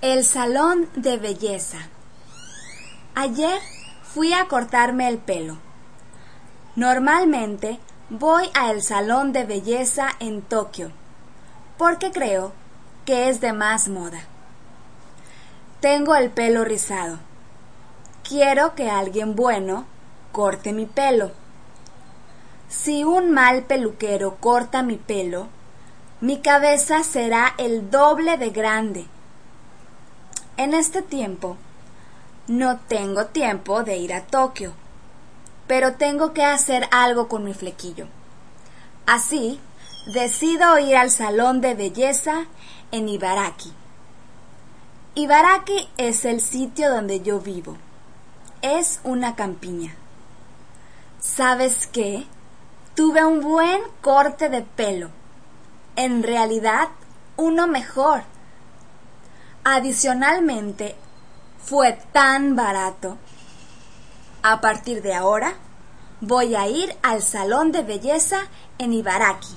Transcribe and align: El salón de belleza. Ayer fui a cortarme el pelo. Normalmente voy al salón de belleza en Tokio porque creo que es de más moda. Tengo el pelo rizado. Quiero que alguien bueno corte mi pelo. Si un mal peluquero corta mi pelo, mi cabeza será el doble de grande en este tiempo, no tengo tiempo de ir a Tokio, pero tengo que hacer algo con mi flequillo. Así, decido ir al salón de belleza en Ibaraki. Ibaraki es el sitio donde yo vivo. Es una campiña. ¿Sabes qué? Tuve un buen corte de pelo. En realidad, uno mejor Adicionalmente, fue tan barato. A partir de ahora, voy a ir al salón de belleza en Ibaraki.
El 0.00 0.24
salón 0.24 0.88
de 0.94 1.16
belleza. 1.16 1.78
Ayer 3.16 3.58
fui 4.04 4.32
a 4.32 4.46
cortarme 4.46 5.08
el 5.08 5.18
pelo. 5.18 5.58
Normalmente 6.76 7.80
voy 8.08 8.48
al 8.54 8.80
salón 8.80 9.32
de 9.32 9.42
belleza 9.42 10.10
en 10.20 10.42
Tokio 10.42 10.92
porque 11.78 12.12
creo 12.12 12.52
que 13.06 13.28
es 13.28 13.40
de 13.40 13.52
más 13.52 13.88
moda. 13.88 14.20
Tengo 15.80 16.14
el 16.14 16.30
pelo 16.30 16.64
rizado. 16.64 17.18
Quiero 18.22 18.76
que 18.76 18.88
alguien 18.88 19.34
bueno 19.34 19.84
corte 20.30 20.72
mi 20.72 20.86
pelo. 20.86 21.32
Si 22.68 23.02
un 23.02 23.32
mal 23.32 23.64
peluquero 23.64 24.36
corta 24.36 24.84
mi 24.84 24.94
pelo, 24.94 25.48
mi 26.20 26.38
cabeza 26.38 27.02
será 27.02 27.52
el 27.58 27.90
doble 27.90 28.38
de 28.38 28.50
grande 28.50 29.08
en 30.58 30.74
este 30.74 31.02
tiempo, 31.02 31.56
no 32.48 32.80
tengo 32.80 33.26
tiempo 33.26 33.84
de 33.84 33.96
ir 33.96 34.12
a 34.12 34.26
Tokio, 34.26 34.72
pero 35.68 35.94
tengo 35.94 36.32
que 36.34 36.44
hacer 36.44 36.88
algo 36.90 37.28
con 37.28 37.44
mi 37.44 37.54
flequillo. 37.54 38.08
Así, 39.06 39.60
decido 40.12 40.78
ir 40.80 40.96
al 40.96 41.10
salón 41.10 41.60
de 41.60 41.74
belleza 41.74 42.46
en 42.90 43.08
Ibaraki. 43.08 43.72
Ibaraki 45.14 45.88
es 45.96 46.24
el 46.24 46.40
sitio 46.40 46.90
donde 46.90 47.20
yo 47.20 47.38
vivo. 47.38 47.76
Es 48.60 49.00
una 49.04 49.36
campiña. 49.36 49.94
¿Sabes 51.20 51.86
qué? 51.86 52.26
Tuve 52.96 53.24
un 53.24 53.40
buen 53.40 53.80
corte 54.00 54.48
de 54.48 54.62
pelo. 54.62 55.10
En 55.94 56.24
realidad, 56.24 56.88
uno 57.36 57.68
mejor 57.68 58.24
Adicionalmente, 59.70 60.96
fue 61.62 61.98
tan 62.12 62.56
barato. 62.56 63.18
A 64.42 64.62
partir 64.62 65.02
de 65.02 65.12
ahora, 65.12 65.56
voy 66.22 66.54
a 66.54 66.66
ir 66.68 66.96
al 67.02 67.20
salón 67.20 67.70
de 67.70 67.82
belleza 67.82 68.48
en 68.78 68.94
Ibaraki. 68.94 69.54